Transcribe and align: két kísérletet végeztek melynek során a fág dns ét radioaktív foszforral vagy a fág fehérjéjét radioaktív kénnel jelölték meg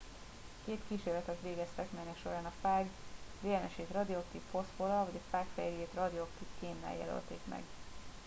két 0.65 0.81
kísérletet 0.87 1.37
végeztek 1.41 1.91
melynek 1.91 2.17
során 2.21 2.45
a 2.45 2.51
fág 2.61 2.89
dns 3.41 3.77
ét 3.77 3.89
radioaktív 3.91 4.41
foszforral 4.51 5.05
vagy 5.05 5.15
a 5.23 5.27
fág 5.29 5.45
fehérjéjét 5.55 5.93
radioaktív 5.93 6.47
kénnel 6.59 6.97
jelölték 6.97 7.39
meg 7.43 7.61